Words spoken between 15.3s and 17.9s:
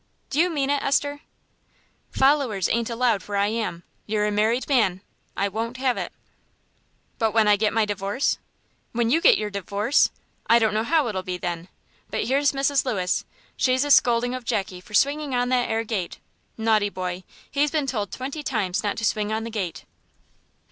on that 'ere gate. Naughty boy; he's been